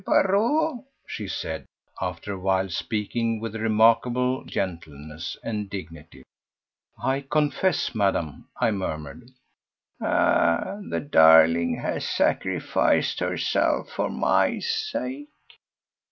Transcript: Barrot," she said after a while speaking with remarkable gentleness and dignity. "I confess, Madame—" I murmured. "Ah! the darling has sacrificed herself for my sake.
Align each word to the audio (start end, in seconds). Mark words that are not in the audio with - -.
Barrot," 0.03 0.83
she 1.05 1.27
said 1.27 1.63
after 2.01 2.33
a 2.33 2.39
while 2.39 2.69
speaking 2.69 3.39
with 3.39 3.55
remarkable 3.55 4.43
gentleness 4.45 5.37
and 5.43 5.69
dignity. 5.69 6.23
"I 7.03 7.21
confess, 7.29 7.93
Madame—" 7.93 8.47
I 8.59 8.71
murmured. 8.71 9.29
"Ah! 10.01 10.79
the 10.89 11.01
darling 11.01 11.75
has 11.83 12.03
sacrificed 12.09 13.19
herself 13.19 13.91
for 13.91 14.09
my 14.09 14.57
sake. 14.57 15.29